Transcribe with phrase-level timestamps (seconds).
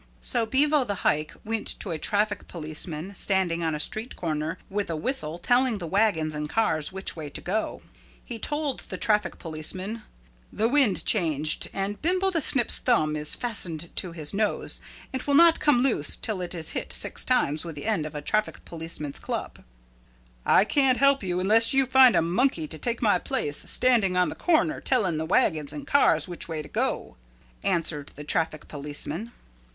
[0.19, 4.89] So Bevo the Hike went to a traffic policeman standing on a street corner with
[4.89, 7.83] a whistle telling the wagons and cars which way to go.
[8.25, 10.01] He told the traffic policeman,
[10.51, 14.81] "The wind changed and Bimbo the Snip's thumb is fastened to his nose
[15.13, 18.15] and will not come loose till it is hit six times with the end of
[18.15, 19.63] a traffic policeman's club."
[20.47, 24.29] "I can't help you unless you find a monkey to take my place standing on
[24.29, 27.17] the corner telling the wagons and cars which way to go,"
[27.63, 29.31] answered the traffic policeman.